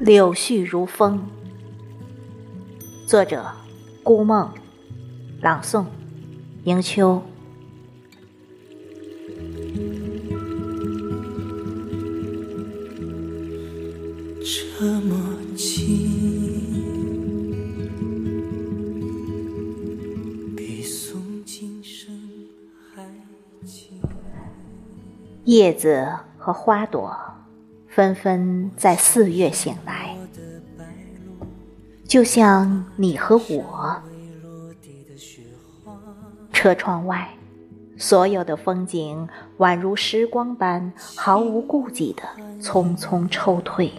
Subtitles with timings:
[0.00, 1.20] 柳絮如风，
[3.06, 3.44] 作者：
[4.02, 4.50] 孤梦，
[5.42, 5.84] 朗诵：
[6.64, 7.22] 迎秋。
[14.42, 15.84] 这么近，
[20.56, 22.18] 比诵经声
[22.94, 23.04] 还
[23.66, 24.00] 近。
[25.44, 27.14] 叶子和花朵。
[27.90, 30.16] 纷纷在四月醒来，
[32.06, 34.00] 就像你和我。
[36.52, 37.28] 车窗外，
[37.96, 42.22] 所有的风景宛如时光般毫无顾忌的
[42.62, 43.90] 匆匆抽退。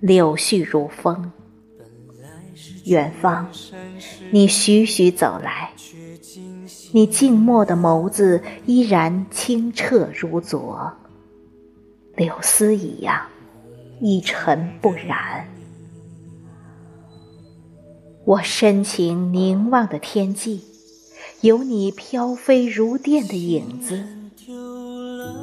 [0.00, 1.30] 柳絮如风，
[2.84, 3.48] 远方，
[4.30, 5.70] 你徐徐走来。
[6.94, 10.92] 你静默的眸子依然清澈如昨，
[12.16, 13.28] 柳丝一样
[13.98, 15.48] 一尘不染。
[18.26, 20.60] 我深情凝望的天际，
[21.40, 24.04] 有你飘飞如电的影子。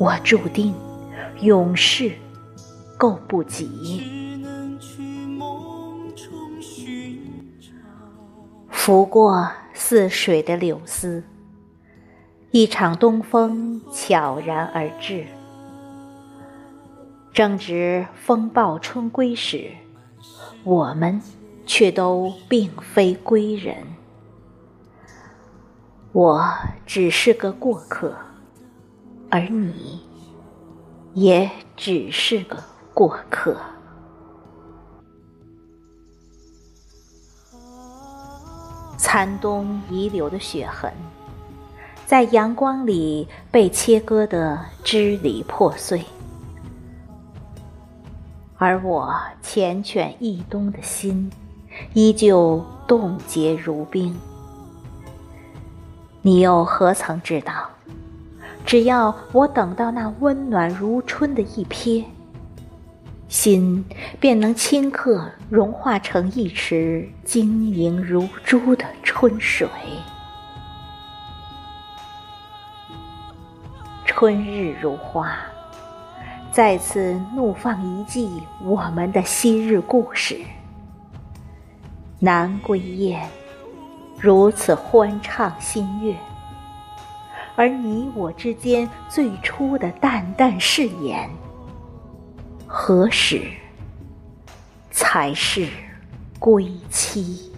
[0.00, 0.74] 我注定
[1.42, 2.12] 永世
[2.96, 3.68] 够不及，
[8.70, 11.22] 拂过似水的柳丝。
[12.56, 15.26] 一场东风悄然而至，
[17.32, 19.72] 正值风暴春归时，
[20.62, 21.20] 我们
[21.66, 23.74] 却都并非归人。
[26.12, 26.48] 我
[26.86, 28.14] 只是个过客，
[29.28, 30.06] 而你
[31.12, 32.62] 也只是个
[32.94, 33.56] 过客。
[38.96, 40.92] 残冬遗留的血痕。
[42.14, 46.00] 在阳光里被切割的支离破碎，
[48.56, 51.28] 而我缱绻一冬的心，
[51.92, 54.16] 依旧冻结如冰。
[56.22, 57.68] 你又何曾知道，
[58.64, 62.04] 只要我等到那温暖如春的一瞥，
[63.26, 63.84] 心
[64.20, 69.66] 便能顷刻融化成一池晶莹如珠的春水。
[74.24, 75.36] 春日如花，
[76.50, 80.40] 再次怒放一季我们的昔日故事。
[82.18, 83.28] 南归雁
[84.18, 86.16] 如此欢唱新月，
[87.54, 91.28] 而你我之间最初的淡淡誓言，
[92.66, 93.42] 何时
[94.90, 95.68] 才是
[96.38, 97.52] 归期？